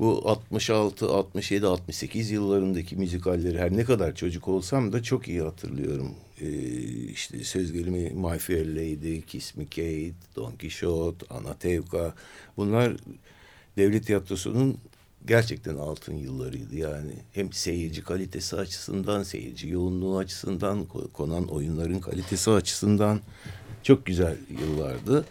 bu 0.00 0.28
66, 0.28 1.06
67, 1.06 1.66
68 1.66 2.30
yıllarındaki 2.30 2.96
müzikalleri 2.96 3.58
her 3.58 3.76
ne 3.76 3.84
kadar 3.84 4.14
çocuk 4.14 4.48
olsam 4.48 4.92
da 4.92 5.02
çok 5.02 5.28
iyi 5.28 5.42
hatırlıyorum. 5.42 6.14
Ee, 6.40 6.48
işte 7.12 7.44
söz 7.44 7.72
gelimi 7.72 8.10
My 8.10 8.38
Fair 8.38 8.66
Lady, 8.66 9.20
Kiss 9.20 9.56
Me 9.56 9.64
Kate, 9.64 10.12
Don 10.36 10.52
Quixote, 10.52 11.26
Anatevka 11.34 12.14
bunlar 12.56 12.92
devlet 13.76 14.06
tiyatrosunun 14.06 14.78
gerçekten 15.26 15.76
altın 15.76 16.14
yıllarıydı. 16.14 16.76
Yani 16.76 17.12
hem 17.32 17.52
seyirci 17.52 18.02
kalitesi 18.02 18.56
açısından, 18.56 19.22
seyirci 19.22 19.68
yoğunluğu 19.68 20.18
açısından, 20.18 20.86
konan 21.12 21.48
oyunların 21.48 22.00
kalitesi 22.00 22.50
açısından 22.50 23.20
çok 23.82 24.06
güzel 24.06 24.36
yıllardı. 24.60 25.24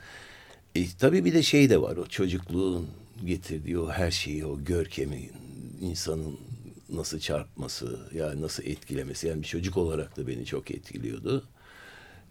E, 0.75 0.85
tabii 0.99 1.25
bir 1.25 1.33
de 1.33 1.43
şey 1.43 1.69
de 1.69 1.81
var 1.81 1.97
o 1.97 2.05
çocukluğun 2.05 2.87
getirdiği 3.25 3.79
o 3.79 3.89
her 3.89 4.11
şeyi, 4.11 4.45
o 4.45 4.63
görkemi, 4.63 5.29
insanın 5.81 6.39
nasıl 6.89 7.19
çarpması, 7.19 7.99
yani 8.13 8.41
nasıl 8.41 8.63
etkilemesi. 8.63 9.27
Yani 9.27 9.41
bir 9.41 9.47
çocuk 9.47 9.77
olarak 9.77 10.17
da 10.17 10.27
beni 10.27 10.45
çok 10.45 10.71
etkiliyordu. 10.71 11.47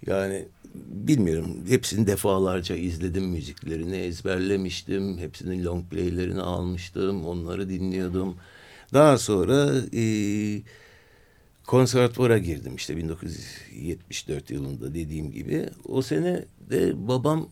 Yani 0.06 0.48
bilmiyorum 0.74 1.56
hepsini 1.68 2.06
defalarca 2.06 2.76
izledim 2.76 3.24
müziklerini 3.24 3.96
ezberlemiştim. 3.96 5.18
Hepsinin 5.18 5.64
long 5.64 5.90
playlerini 5.90 6.40
almıştım. 6.40 7.26
Onları 7.26 7.68
dinliyordum. 7.68 8.36
Daha 8.92 9.18
sonra 9.18 9.72
e, 9.94 10.02
konservatvara 11.66 12.38
girdim 12.38 12.76
işte 12.76 12.96
1974 12.96 14.50
yılında 14.50 14.94
dediğim 14.94 15.32
gibi. 15.32 15.68
O 15.84 16.02
sene 16.02 16.44
de 16.70 17.08
babam 17.08 17.48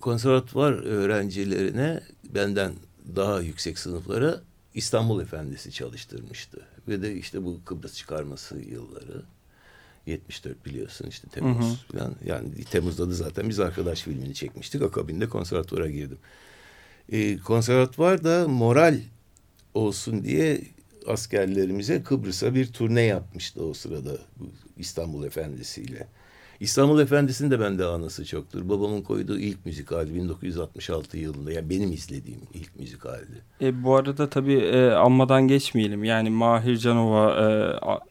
konservatuvar 0.00 0.72
öğrencilerine 0.72 2.00
benden 2.34 2.72
daha 3.16 3.40
yüksek 3.40 3.78
sınıflara 3.78 4.40
İstanbul 4.74 5.22
Efendisi 5.22 5.72
çalıştırmıştı. 5.72 6.60
Ve 6.88 7.02
de 7.02 7.16
işte 7.16 7.44
bu 7.44 7.60
Kıbrıs 7.64 7.94
çıkarması 7.94 8.58
yılları. 8.58 9.22
74 10.06 10.66
biliyorsun 10.66 11.06
işte 11.06 11.28
Temmuz 11.28 11.66
hı 11.66 11.70
hı. 11.70 11.98
falan. 11.98 12.14
Yani 12.26 12.64
Temmuz'da 12.64 13.08
da 13.08 13.12
zaten 13.12 13.48
biz 13.48 13.60
arkadaş 13.60 14.02
filmini 14.02 14.34
çekmiştik. 14.34 14.82
Akabinde 14.82 15.28
konservatuvara 15.28 15.90
girdim. 15.90 16.18
Ee, 17.12 17.38
konservatuvar 17.38 18.24
da 18.24 18.48
moral 18.48 19.00
olsun 19.74 20.24
diye 20.24 20.60
askerlerimize 21.06 22.02
Kıbrıs'a 22.02 22.54
bir 22.54 22.72
turne 22.72 23.02
yapmıştı 23.02 23.64
o 23.64 23.74
sırada 23.74 24.18
İstanbul 24.76 25.24
Efendisi'yle. 25.24 26.06
İstanbul 26.60 27.00
Efendisi'nin 27.00 27.50
de 27.50 27.60
bende 27.60 27.84
anısı 27.84 28.24
çoktur. 28.24 28.68
Babamın 28.68 29.02
koyduğu 29.02 29.38
ilk 29.38 29.66
müzik 29.66 29.92
hali 29.92 30.14
1966 30.14 31.18
yılında. 31.18 31.52
Yani 31.52 31.70
benim 31.70 31.92
izlediğim 31.92 32.40
ilk 32.54 32.80
müzik 32.80 33.04
haldi. 33.04 33.42
E, 33.60 33.84
bu 33.84 33.94
arada 33.94 34.30
tabii 34.30 34.58
e, 34.58 34.90
anmadan 34.90 35.48
geçmeyelim. 35.48 36.04
Yani 36.04 36.30
Mahir 36.30 36.76
Canova 36.76 37.34
e, 37.34 37.48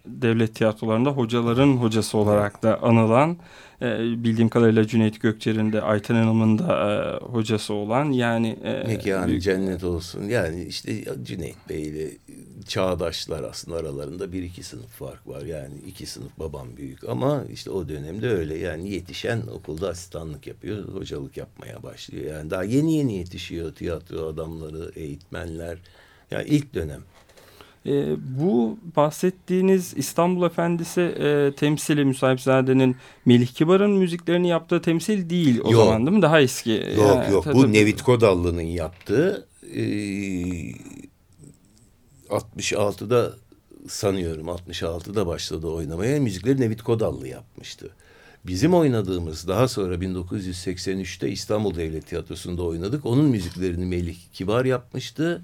devlet 0.05 0.55
tiyatrolarında 0.55 1.09
hocaların 1.09 1.77
hocası 1.77 2.17
olarak 2.17 2.63
da 2.63 2.83
anılan 2.83 3.37
e, 3.81 3.99
bildiğim 4.23 4.49
kadarıyla 4.49 4.87
Cüneyt 4.87 5.21
Gökçer'in 5.21 5.73
de 5.73 5.81
Ayten 5.81 6.15
Hanım'ın 6.15 6.57
da 6.59 6.93
e, 6.93 7.25
hocası 7.25 7.73
olan 7.73 8.11
yani 8.11 8.59
e, 8.63 8.87
mekanı 8.87 9.27
büyük... 9.27 9.43
cennet 9.43 9.83
olsun. 9.83 10.23
Yani 10.23 10.63
işte 10.63 11.03
Cüneyt 11.23 11.69
Bey 11.69 11.83
ile 11.83 12.11
çağdaşlar 12.67 13.43
aslında 13.43 13.77
aralarında 13.77 14.31
bir 14.31 14.43
iki 14.43 14.63
sınıf 14.63 14.89
fark 14.89 15.27
var. 15.27 15.41
Yani 15.41 15.73
iki 15.87 16.05
sınıf 16.05 16.39
babam 16.39 16.67
büyük 16.77 17.09
ama 17.09 17.43
işte 17.53 17.71
o 17.71 17.89
dönemde 17.89 18.27
öyle 18.37 18.57
yani 18.57 18.89
yetişen 18.89 19.41
okulda 19.51 19.89
asistanlık 19.89 20.47
yapıyor, 20.47 20.87
hocalık 20.87 21.37
yapmaya 21.37 21.83
başlıyor. 21.83 22.35
Yani 22.35 22.49
daha 22.49 22.63
yeni 22.63 22.93
yeni 22.97 23.17
yetişiyor 23.17 23.75
tiyatro 23.75 24.27
adamları, 24.27 24.91
eğitmenler. 24.95 25.77
Yani 26.31 26.47
ilk 26.47 26.73
dönem. 26.73 27.01
E, 27.85 28.15
bu 28.39 28.77
bahsettiğiniz 28.95 29.93
İstanbul 29.97 30.45
Efendisi 30.45 31.01
e, 31.01 31.51
temsili 31.57 32.05
Müsahipzade'nin 32.05 32.95
Melih 33.25 33.47
Kibar'ın 33.47 33.91
müziklerini 33.91 34.47
yaptığı 34.47 34.81
temsil 34.81 35.29
değil 35.29 35.59
o 35.63 35.71
Yok. 35.71 35.85
zaman 35.85 36.05
değil 36.05 36.17
mi? 36.17 36.21
Daha 36.21 36.41
eski. 36.41 36.71
Yok 36.71 36.97
Yani, 36.97 37.33
yok 37.33 37.43
tabii- 37.43 37.55
bu 37.55 37.73
Nevit 37.73 38.01
Kodallı'nın 38.01 38.61
yaptığı 38.61 39.47
ee, 39.75 40.71
66'da 42.29 43.33
sanıyorum 43.87 44.47
66'da 44.47 45.27
başladı 45.27 45.67
oynamaya. 45.67 46.19
Müzikleri 46.19 46.61
Nevit 46.61 46.81
Kodallı 46.81 47.27
yapmıştı. 47.27 47.89
Bizim 48.45 48.73
oynadığımız 48.73 49.47
daha 49.47 49.67
sonra 49.67 49.95
1983'te 49.95 51.29
İstanbul 51.29 51.75
Devlet 51.75 52.07
Tiyatrosu'nda 52.07 52.63
oynadık. 52.63 53.05
Onun 53.05 53.25
müziklerini 53.25 53.85
Melih 53.85 54.17
Kibar 54.33 54.65
yapmıştı. 54.65 55.41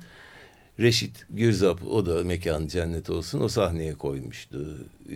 Reşit 0.79 1.25
Gürzap 1.29 1.87
o 1.87 2.05
da 2.05 2.23
mekan 2.23 2.67
cennet 2.67 3.09
olsun 3.09 3.41
o 3.41 3.47
sahneye 3.49 3.93
koymuştu. 3.93 4.77
Ee, 5.11 5.15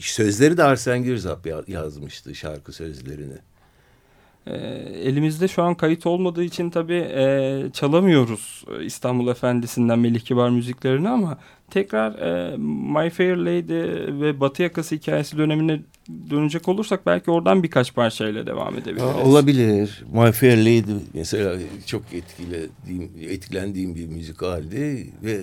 sözleri 0.00 0.56
de 0.56 0.62
Arsen 0.64 1.02
Gürzap 1.02 1.46
ya- 1.46 1.64
yazmıştı 1.68 2.34
şarkı 2.34 2.72
sözlerini. 2.72 3.36
E, 4.46 4.56
elimizde 5.02 5.48
şu 5.48 5.62
an 5.62 5.74
kayıt 5.74 6.06
olmadığı 6.06 6.44
için 6.44 6.70
tabii 6.70 7.08
e, 7.14 7.62
çalamıyoruz 7.72 8.64
İstanbul 8.82 9.28
Efendisi'nden 9.28 9.98
Melih 9.98 10.20
Kibar 10.20 10.50
müziklerini 10.50 11.08
ama 11.08 11.38
tekrar 11.70 12.12
e, 12.12 12.56
My 13.02 13.10
Fair 13.10 13.36
Lady 13.36 13.82
ve 14.20 14.40
Batı 14.40 14.62
Yakası 14.62 14.94
hikayesi 14.94 15.38
dönemine 15.38 15.80
dönecek 16.30 16.68
olursak 16.68 17.06
belki 17.06 17.30
oradan 17.30 17.62
birkaç 17.62 17.94
parçayla 17.94 18.46
devam 18.46 18.74
edebiliriz. 18.78 19.26
Olabilir. 19.26 20.04
My 20.12 20.32
Fair 20.32 20.56
Lady 20.56 20.92
mesela 21.14 21.58
çok 21.86 22.02
etkilediğim, 22.12 23.10
etkilendiğim 23.20 23.94
bir 23.94 24.06
müzikaldi 24.06 25.12
ve 25.22 25.34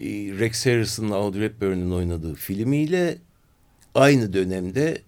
e, 0.00 0.08
Rex 0.38 0.66
Harrison'la 0.66 1.14
Audrey 1.14 1.44
Hepburn'un 1.44 1.90
oynadığı 1.90 2.34
filmiyle 2.34 3.18
aynı 3.94 4.32
dönemde 4.32 4.98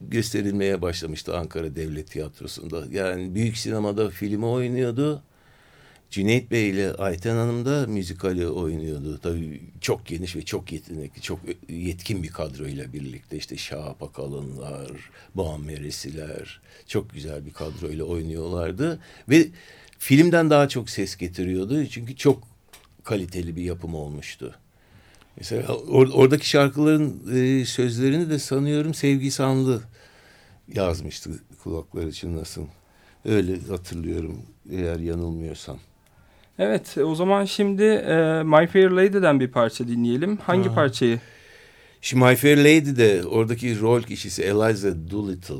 gösterilmeye 0.00 0.82
başlamıştı 0.82 1.36
Ankara 1.36 1.74
Devlet 1.74 2.10
Tiyatrosu'nda. 2.10 2.84
Yani 2.92 3.34
büyük 3.34 3.56
sinemada 3.56 4.10
filmi 4.10 4.46
oynuyordu. 4.46 5.22
Cüneyt 6.10 6.50
Bey 6.50 6.70
ile 6.70 6.92
Ayten 6.94 7.36
Hanım 7.36 7.66
da 7.66 7.86
müzikali 7.86 8.48
oynuyordu. 8.48 9.18
Tabii 9.22 9.62
çok 9.80 10.06
geniş 10.06 10.36
ve 10.36 10.42
çok 10.42 10.72
yetenekli, 10.72 11.22
çok 11.22 11.40
yetkin 11.68 12.22
bir 12.22 12.28
kadroyla 12.28 12.92
birlikte. 12.92 13.36
işte 13.36 13.56
Şahap 13.56 14.02
Akalınlar, 14.02 14.90
Bağım 15.34 15.64
Meresiler 15.64 16.60
çok 16.86 17.12
güzel 17.12 17.46
bir 17.46 17.52
kadroyla 17.52 18.04
oynuyorlardı. 18.04 19.00
Ve 19.28 19.46
filmden 19.98 20.50
daha 20.50 20.68
çok 20.68 20.90
ses 20.90 21.16
getiriyordu. 21.16 21.86
Çünkü 21.86 22.16
çok 22.16 22.42
kaliteli 23.04 23.56
bir 23.56 23.62
yapım 23.62 23.94
olmuştu. 23.94 24.54
Mesela 25.38 25.62
or- 25.68 26.12
oradaki 26.12 26.48
şarkıların 26.48 27.22
e, 27.60 27.64
sözlerini 27.64 28.30
de 28.30 28.38
sanıyorum 28.38 28.94
Sevgi 28.94 29.30
Sanlı 29.30 29.82
yazmıştı 30.74 31.30
kulakları 31.62 32.12
çınlasın. 32.12 32.68
Öyle 33.24 33.60
hatırlıyorum 33.68 34.42
eğer 34.70 34.98
yanılmıyorsam. 35.00 35.78
Evet 36.58 36.98
o 36.98 37.14
zaman 37.14 37.44
şimdi 37.44 37.82
e, 37.82 38.42
My 38.42 38.66
Fair 38.66 38.90
Lady'den 38.90 39.40
bir 39.40 39.48
parça 39.48 39.88
dinleyelim. 39.88 40.36
Hangi 40.36 40.68
Ha. 40.68 40.74
parçayı? 40.74 41.20
Şimdi 42.00 42.24
My 42.24 42.36
Fair 42.36 42.56
Lady 42.56 42.96
de 42.96 43.26
oradaki 43.26 43.80
rol 43.80 44.02
kişisi 44.02 44.42
Eliza 44.42 45.10
Doolittle. 45.10 45.54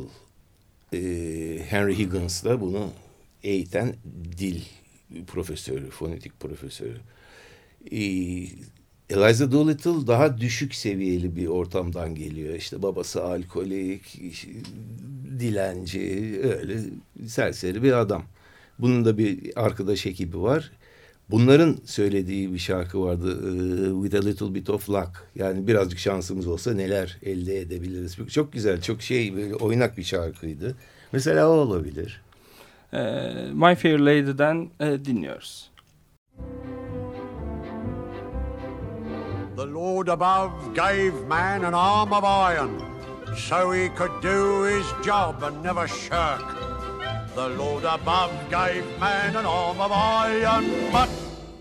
e, 0.93 0.99
Henry 1.69 1.99
Higgins 1.99 2.45
da 2.45 2.61
bunu 2.61 2.91
eğiten 3.43 3.95
dil 4.39 4.61
profesörü, 5.27 5.91
fonetik 5.91 6.41
profesörü. 6.41 6.97
E, 7.93 7.99
Eliza 9.11 9.53
Doolittle 9.53 10.07
daha 10.07 10.39
düşük 10.39 10.75
seviyeli 10.75 11.37
bir 11.37 11.47
ortamdan 11.47 12.15
geliyor. 12.15 12.55
İşte 12.55 12.83
babası 12.83 13.25
alkolik, 13.25 14.21
dilenci, 15.39 16.41
öyle 16.45 16.81
serseri 17.27 17.83
bir 17.83 17.93
adam. 17.93 18.23
Bunun 18.79 19.05
da 19.05 19.19
bir 19.19 19.39
arkadaş 19.57 20.07
ekibi 20.07 20.41
var. 20.41 20.71
Bunların 21.31 21.77
söylediği 21.85 22.53
bir 22.53 22.59
şarkı 22.59 23.01
vardı. 23.01 23.31
e, 23.31 24.03
With 24.03 24.17
a 24.17 24.29
little 24.29 24.55
bit 24.55 24.71
of 24.71 24.91
luck. 24.91 25.11
Yani 25.35 25.67
birazcık 25.67 25.99
şansımız 25.99 26.47
olsa 26.47 26.75
neler 26.75 27.19
elde 27.23 27.59
edebiliriz. 27.59 28.17
Çok 28.33 28.53
güzel, 28.53 28.83
çok 28.83 29.03
şey 29.03 29.37
böyle 29.37 29.55
oynak 29.55 29.99
bir 29.99 30.03
şarkıydı. 30.03 30.77
Mesela 31.13 31.49
o 31.49 31.53
olabilir. 31.53 32.23
E, 32.93 32.99
My 33.53 33.75
Fair 33.75 33.99
Lady'den 33.99 34.71
e, 34.81 35.05
dinliyoruz. 35.05 35.71
The 39.59 39.67
Lord 39.67 40.09
above 40.09 40.73
gave 40.73 41.27
man 41.27 41.65
an 41.65 41.75
arm 41.75 42.13
of 42.13 42.23
iron 42.23 42.81
so 43.37 43.73
he 43.73 43.89
could 43.89 44.21
do 44.23 44.63
his 44.63 44.87
job 45.03 45.43
and 45.43 45.61
never 45.65 45.89
shirk. 45.89 46.45
The 47.35 47.49
Lord 47.49 47.83
above 47.83 48.31
gave 48.51 48.85
man 49.01 49.35
an 49.35 49.45
arm 49.45 49.81
of 49.81 49.91
iron, 49.91 50.93
but 50.93 51.09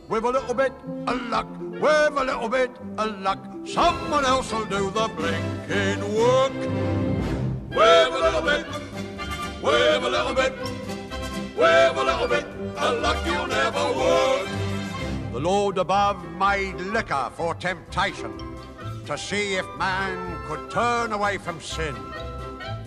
with 0.10 0.26
a 0.26 0.30
little 0.30 0.54
bit 0.54 0.74
of 1.08 1.28
luck, 1.32 1.48
with 1.60 2.14
a 2.22 2.24
little 2.24 2.50
bit 2.50 2.70
of 3.00 3.20
luck, 3.22 3.40
someone 3.66 4.26
else 4.26 4.54
will 4.54 4.66
do 4.66 4.92
the 4.92 5.08
blinking 5.18 6.02
work. 6.14 6.54
With 7.72 8.14
a 8.14 8.20
little 8.26 8.44
bit, 8.44 8.68
with 9.64 10.04
a 10.04 10.10
little 10.18 10.36
bit, 10.36 10.54
with 11.58 11.98
a 11.98 12.04
little 12.04 12.28
bit 12.28 12.46
of 12.78 13.02
luck, 13.02 13.18
you'll 13.26 13.48
never 13.48 13.86
work. 13.98 14.67
The 15.38 15.44
Lord 15.44 15.78
above 15.78 16.18
made 16.40 16.78
liquor 16.78 17.30
for 17.36 17.54
temptation, 17.54 18.34
to 19.06 19.16
see 19.16 19.54
if 19.54 19.68
man 19.78 20.36
could 20.48 20.72
turn 20.72 21.12
away 21.12 21.38
from 21.38 21.62
sin. 21.62 21.96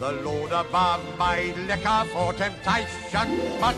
The 0.00 0.10
Lord 0.24 0.50
above 0.50 1.00
made 1.16 1.56
liquor 1.68 2.04
for 2.12 2.32
temptation, 2.32 3.40
but 3.60 3.76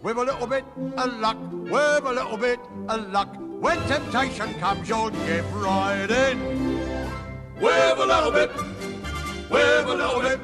with 0.00 0.16
a 0.16 0.22
little 0.22 0.46
bit 0.46 0.64
of 0.96 1.18
luck, 1.18 1.38
with 1.50 2.04
a 2.04 2.12
little 2.12 2.36
bit 2.36 2.60
of 2.88 3.10
luck, 3.10 3.34
when 3.58 3.80
temptation 3.88 4.54
comes, 4.60 4.88
you'll 4.88 5.10
give 5.10 5.52
right 5.52 6.08
in. 6.08 6.38
With 7.60 7.98
a 7.98 8.06
little 8.06 8.30
bit, 8.30 8.52
with 9.50 9.88
a 9.88 9.92
little 9.92 10.20
bit, 10.20 10.38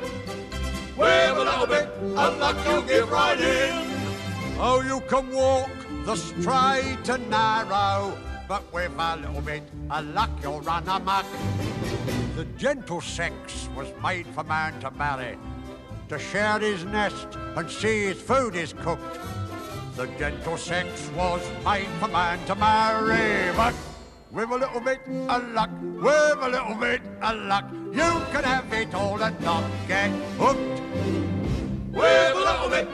with 0.98 1.36
a 1.38 1.44
little 1.44 1.66
bit 1.68 1.86
of 2.18 2.36
luck, 2.36 2.56
you'll 2.66 2.82
give 2.82 3.08
right 3.08 3.40
in. 3.40 4.58
Oh, 4.58 4.82
you 4.84 5.00
can 5.02 5.30
walk 5.30 5.79
the 6.04 6.16
straight 6.16 7.08
and 7.08 7.30
narrow, 7.30 8.16
but 8.48 8.62
with 8.72 8.92
a 8.98 9.16
little 9.16 9.42
bit 9.42 9.62
of 9.90 10.06
luck 10.06 10.30
you'll 10.42 10.60
run 10.60 10.88
amok. 10.88 11.26
The 12.36 12.44
gentle 12.56 13.00
sex 13.00 13.68
was 13.76 13.88
made 14.02 14.26
for 14.28 14.44
man 14.44 14.78
to 14.80 14.90
marry, 14.92 15.38
to 16.08 16.18
share 16.18 16.58
his 16.58 16.84
nest 16.84 17.28
and 17.56 17.70
see 17.70 18.04
his 18.04 18.20
food 18.20 18.54
is 18.54 18.72
cooked. 18.72 19.18
The 19.96 20.06
gentle 20.18 20.56
sex 20.56 21.10
was 21.16 21.42
made 21.64 21.88
for 22.00 22.08
man 22.08 22.44
to 22.46 22.54
marry, 22.54 23.54
but 23.56 23.74
with 24.30 24.50
a 24.50 24.56
little 24.56 24.80
bit 24.80 25.00
of 25.28 25.52
luck, 25.52 25.70
with 25.80 26.38
a 26.40 26.48
little 26.48 26.74
bit 26.76 27.02
of 27.20 27.36
luck, 27.46 27.64
you 27.92 28.10
can 28.32 28.44
have 28.44 28.72
it 28.72 28.94
all 28.94 29.22
and 29.22 29.38
not 29.40 29.64
get 29.86 30.10
hooked. 30.38 30.80
With 31.92 32.02
a 32.02 32.38
little 32.38 32.70
bit, 32.70 32.88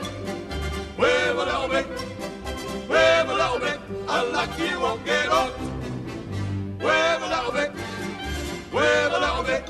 with 0.97 1.37
a 1.37 1.45
little 1.45 1.67
bit, 1.69 2.16
with 2.87 3.29
a 3.29 3.33
little 3.33 3.59
bit 3.59 3.79
of 4.07 4.33
luck, 4.33 4.49
you 4.59 4.79
won't 4.79 5.05
get 5.05 5.25
hooked. 5.25 5.59
With 6.79 7.21
a 7.21 7.27
little 7.27 7.51
bit, 7.51 7.71
with 8.71 9.13
a 9.13 9.19
little 9.19 9.43
bit, 9.43 9.69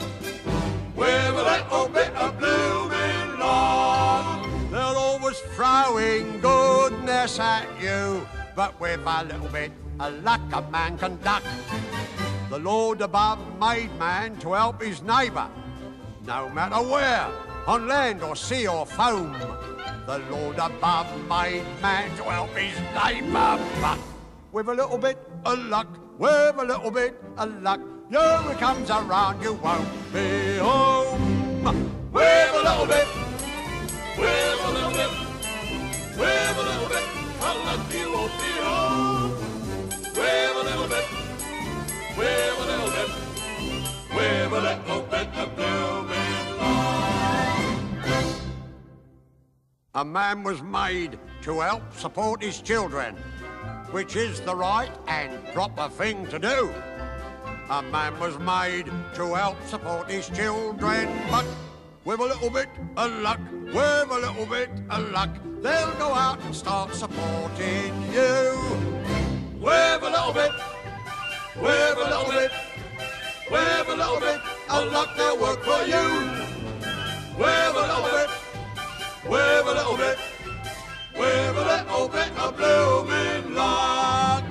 with 0.95 1.35
a 1.35 1.43
little 1.43 1.87
bit 1.89 2.15
of 2.15 2.37
blooming 2.37 3.39
luck. 3.39 4.47
They're 4.71 4.81
always 4.81 5.39
throwing 5.55 6.39
goodness 6.39 7.39
at 7.39 7.67
you, 7.81 8.27
but 8.55 8.79
with 8.79 9.01
a 9.05 9.23
little 9.23 9.47
bit 9.47 9.71
uh, 9.99 10.07
of 10.07 10.23
luck, 10.23 10.41
a 10.53 10.61
man 10.69 10.97
can 10.97 11.17
duck. 11.23 11.43
The 12.49 12.59
Lord 12.59 13.01
above 13.01 13.39
made 13.59 13.91
man 13.97 14.37
to 14.37 14.53
help 14.53 14.81
his 14.81 15.01
neighbour, 15.01 15.49
no 16.25 16.49
matter 16.49 16.75
where, 16.75 17.29
on 17.67 17.85
land 17.87 18.23
or 18.23 18.35
sea 18.35 18.65
or 18.65 18.85
foam. 18.85 19.33
The 20.05 20.19
Lord 20.31 20.57
above 20.57 21.07
made 21.27 21.65
man 21.81 22.15
to 22.15 22.23
help 22.23 22.55
his 22.55 22.79
neighbour, 22.95 23.59
but 23.81 23.99
with 24.53 24.69
a 24.69 24.73
little 24.73 24.97
bit 24.97 25.17
of 25.45 25.59
luck, 25.59 25.87
with 26.17 26.55
a 26.57 26.63
little 26.63 26.91
bit 26.91 27.21
of 27.37 27.61
luck, 27.61 27.81
here 28.09 28.41
it 28.49 28.57
comes 28.57 28.89
around, 28.89 29.43
you 29.43 29.53
won't 29.55 30.13
be 30.13 30.57
home. 30.57 31.61
With 32.13 32.55
a 32.55 32.63
little 32.63 32.85
bit, 32.85 33.07
with 34.17 34.59
a 34.63 34.71
little 34.71 34.91
bit, 34.91 35.11
with 36.17 36.56
A 49.97 50.05
man 50.05 50.43
was 50.43 50.61
made 50.61 51.17
to 51.41 51.59
help 51.59 51.81
support 51.95 52.43
his 52.43 52.61
children. 52.61 53.15
which 53.91 54.15
is 54.15 54.41
the 54.41 54.53
right 54.53 54.91
and 55.07 55.31
proper 55.53 55.87
thing 55.89 56.27
to 56.27 56.37
do. 56.37 56.69
A 57.69 57.81
man 57.81 58.19
was 58.19 58.37
made 58.37 58.85
to 59.15 59.33
help 59.33 59.57
support 59.65 60.11
his 60.11 60.29
children, 60.29 61.07
but 61.31 61.45
with 62.03 62.19
a 62.19 62.23
little 62.23 62.49
bit 62.49 62.67
of 62.97 63.11
luck, 63.21 63.39
with 63.63 64.11
a 64.11 64.19
little 64.25 64.45
bit 64.45 64.69
of 64.89 65.11
luck, 65.11 65.29
they'll 65.61 65.95
go 65.95 66.13
out 66.13 66.39
and 66.43 66.53
start 66.53 66.93
supporting 66.93 67.93
you. 68.11 68.59
With 69.57 70.03
a 70.03 70.11
little 70.15 70.33
bit, 70.33 70.51
with 71.55 71.97
a 71.97 72.07
little 72.11 72.31
bit, 72.31 72.51
with 73.49 73.87
a 73.87 73.95
little 73.95 74.19
bit 74.19 74.41
of 74.69 74.91
luck, 74.91 75.09
they'll 75.15 75.39
work 75.39 75.63
for 75.63 75.81
you. 75.93 76.05
With 77.39 77.75
a 77.75 77.85
little 77.87 78.11
bit, 78.11 78.46
with 79.29 79.67
a 79.67 79.73
little 79.73 79.97
bit, 79.97 80.17
with 81.17 81.57
a 81.57 81.65
little 81.65 82.07
bit 82.07 82.31
of 82.37 82.55
blooming 82.55 83.53
luck. 83.53 84.43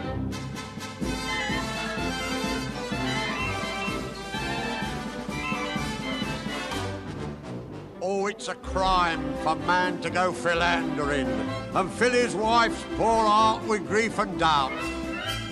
Oh, 8.02 8.26
it's 8.26 8.48
a 8.48 8.54
crime 8.54 9.34
for 9.42 9.56
man 9.56 10.00
to 10.02 10.10
go 10.10 10.32
philandering 10.32 11.28
and 11.74 11.90
fill 11.90 12.12
his 12.12 12.34
wife's 12.34 12.84
poor 12.96 13.24
heart 13.24 13.66
with 13.66 13.86
grief 13.88 14.18
and 14.18 14.38
doubt. 14.38 14.72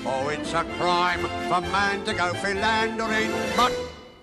Oh, 0.07 0.29
it's 0.29 0.53
a 0.53 0.65
crime 0.79 1.21
for 1.49 1.61
man 1.73 2.05
to 2.05 2.15
go 2.15 2.35
philandering, 2.35 3.31
but 3.57 3.73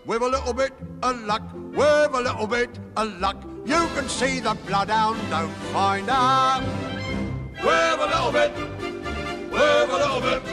with 0.06 0.22
a 0.22 0.28
little 0.28 0.54
bit 0.54 0.74
of 1.02 1.22
luck, 1.24 1.42
with 1.54 2.14
a 2.14 2.22
little 2.22 2.48
bit 2.48 2.70
of 2.96 3.20
luck, 3.20 3.44
you 3.66 3.88
can 3.96 4.08
see 4.10 4.40
the 4.40 4.56
bloodhound 4.66 5.20
don't 5.30 5.54
find 5.74 6.10
out. 6.10 6.64
With 7.64 8.00
a 8.00 8.08
little 8.14 8.32
bit, 8.32 8.52
with 9.52 9.90
a 9.90 9.98
little 10.04 10.22
bit, 10.22 10.44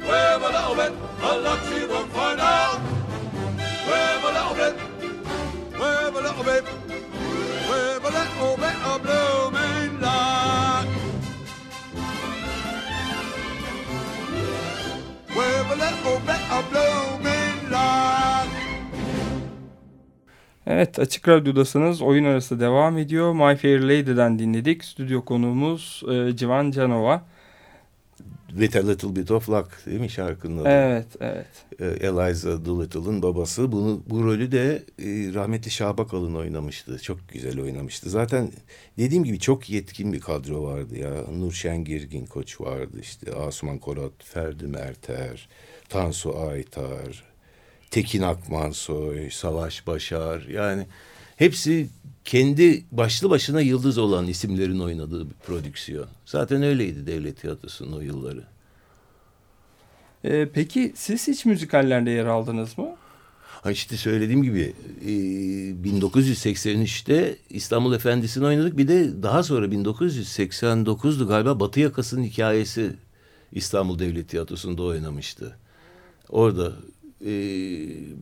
with 0.00 0.42
a 0.42 0.50
little 0.52 0.74
bit 0.76 1.12
luck, 1.22 1.60
she 1.68 1.86
won't 1.86 2.12
find 2.12 2.40
out. 2.40 2.80
With 3.88 4.24
a 4.24 4.32
little 4.36 4.54
bit, 4.54 4.74
with 5.72 6.16
a 6.16 6.20
little 6.20 6.44
bit, 6.44 6.64
with 7.68 8.04
a 8.04 8.10
little 8.10 8.56
bit 8.56 8.76
of 8.86 9.02
blooming 9.02 9.31
Evet 20.72 20.98
Açık 20.98 21.28
Radyo'dasınız. 21.28 22.02
Oyun 22.02 22.24
arası 22.24 22.60
devam 22.60 22.98
ediyor. 22.98 23.32
My 23.32 23.56
Fair 23.56 23.80
Lady'den 23.80 24.38
dinledik. 24.38 24.84
Stüdyo 24.84 25.24
konuğumuz 25.24 26.02
e, 26.10 26.36
Civan 26.36 26.70
Canova. 26.70 27.24
With 28.48 28.76
a 28.76 28.86
Little 28.88 29.16
Bit 29.16 29.30
of 29.30 29.48
Luck 29.48 29.86
değil 29.86 30.00
mi 30.00 30.10
şarkının 30.10 30.58
adı? 30.58 30.68
Evet, 30.68 31.06
evet. 31.20 31.46
Ee, 31.80 32.06
Eliza 32.06 32.64
Doolittle'ın 32.64 33.22
babası. 33.22 33.72
Bunu, 33.72 34.02
bu 34.06 34.24
rolü 34.24 34.52
de 34.52 34.82
e, 34.98 35.34
rahmetli 35.34 35.70
Şabakalın 35.70 36.34
oynamıştı. 36.34 36.98
Çok 37.02 37.28
güzel 37.28 37.60
oynamıştı. 37.60 38.10
Zaten 38.10 38.50
dediğim 38.98 39.24
gibi 39.24 39.38
çok 39.38 39.70
yetkin 39.70 40.12
bir 40.12 40.20
kadro 40.20 40.62
vardı 40.62 40.98
ya. 40.98 41.10
Nurşen 41.38 41.84
Girgin 41.84 42.26
Koç 42.26 42.60
vardı 42.60 42.96
işte. 43.00 43.32
Asuman 43.32 43.78
Korat, 43.78 44.12
Ferdi 44.24 44.66
Merter, 44.66 45.48
Tansu 45.88 46.38
Aytar, 46.38 47.31
Tekin 47.92 48.22
Akmansoy, 48.22 49.30
Savaş 49.30 49.86
Başar. 49.86 50.42
Yani 50.42 50.86
hepsi 51.36 51.88
kendi 52.24 52.84
başlı 52.92 53.30
başına 53.30 53.60
yıldız 53.60 53.98
olan 53.98 54.26
isimlerin 54.26 54.78
oynadığı 54.78 55.30
bir 55.30 55.34
prodüksiyon. 55.34 56.06
Zaten 56.26 56.62
öyleydi 56.62 57.06
devlet 57.06 57.40
tiyatrosunun 57.40 57.92
o 57.92 58.00
yılları. 58.00 58.44
E, 60.24 60.48
peki 60.54 60.92
siz 60.96 61.28
hiç 61.28 61.44
müzikallerde 61.44 62.10
yer 62.10 62.26
aldınız 62.26 62.78
mı? 62.78 62.96
Ha 63.40 63.70
işte 63.70 63.96
söylediğim 63.96 64.42
gibi 64.42 64.72
e, 65.00 65.10
1983'te 65.88 67.36
İstanbul 67.50 67.94
Efendisi'ni 67.94 68.46
oynadık. 68.46 68.78
Bir 68.78 68.88
de 68.88 69.22
daha 69.22 69.42
sonra 69.42 69.66
1989'du 69.66 71.28
galiba 71.28 71.60
Batı 71.60 71.80
Yakası'nın 71.80 72.22
hikayesi 72.22 72.92
İstanbul 73.52 73.98
Devlet 73.98 74.28
Tiyatrosu'nda 74.28 74.82
oynamıştı. 74.82 75.56
Orada 76.28 76.72
e, 77.26 77.32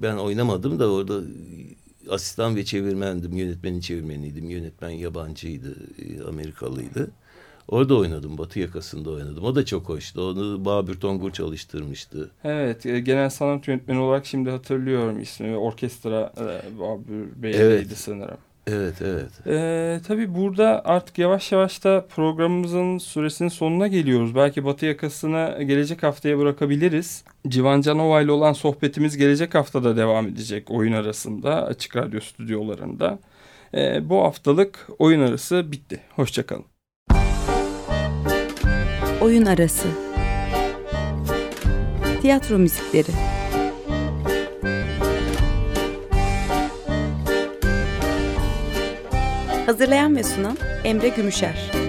ben 0.03 0.17
oynamadım 0.17 0.79
da 0.79 0.93
orada 0.93 1.21
asistan 2.11 2.57
ve 2.57 2.65
çevirmendim. 2.65 3.37
Yönetmenin 3.37 3.81
çevirmeniydim. 3.81 4.51
Yönetmen 4.51 4.91
yabancıydı, 4.91 5.77
e, 5.99 6.23
Amerikalıydı. 6.23 7.11
Orada 7.69 7.97
oynadım, 7.99 8.39
Batı 8.39 8.61
Yakası'nda 8.61 9.11
oynadım. 9.11 9.45
O 9.45 9.55
da 9.55 9.65
çok 9.65 9.89
hoştu. 9.89 10.23
Onu 10.31 10.65
Babür 10.65 11.01
Tongur 11.01 11.31
çalıştırmıştı. 11.33 12.31
Evet, 12.45 12.87
e, 12.87 13.01
genel 13.01 13.31
sanat 13.31 13.69
yönetmeni 13.69 13.99
olarak 13.99 14.27
şimdi 14.27 14.51
hatırlıyorum 14.51 15.21
ismi. 15.21 15.57
Orkestra 15.57 16.33
e, 16.39 16.79
Babür 16.79 17.43
Bey'deydi 17.43 17.63
Evet. 17.63 17.99
sanırım. 17.99 18.39
Evet, 18.73 18.95
evet. 19.03 19.47
Ee, 19.47 20.01
tabii 20.07 20.35
burada 20.35 20.83
artık 20.85 21.19
yavaş 21.19 21.53
yavaş 21.53 21.85
da 21.85 22.07
programımızın 22.07 22.99
süresinin 22.99 23.49
sonuna 23.49 23.87
geliyoruz. 23.87 24.35
Belki 24.35 24.65
Batı 24.65 24.87
yakasını 24.87 25.63
gelecek 25.63 26.03
haftaya 26.03 26.39
bırakabiliriz. 26.39 27.25
Civan 27.49 27.81
Canova 27.81 28.23
ile 28.23 28.33
olan 28.33 28.53
sohbetimiz 28.53 29.17
gelecek 29.17 29.55
haftada 29.55 29.97
devam 29.97 30.29
edecek 30.29 30.71
oyun 30.71 30.93
arasında 30.93 31.67
Açık 31.67 31.97
Radyo 31.97 32.21
stüdyolarında. 32.21 33.19
Ee, 33.75 34.09
bu 34.09 34.23
haftalık 34.23 34.89
oyun 34.99 35.21
arası 35.21 35.73
bitti. 35.73 36.01
Hoşçakalın. 36.17 36.65
Oyun 39.21 39.47
arası. 39.47 39.89
Tiyatro 42.23 42.59
müzikleri. 42.59 43.40
Hazırlayan 49.67 50.17
ve 50.17 50.23
sunan 50.23 50.59
Emre 50.85 51.09
Gümüşer. 51.09 51.80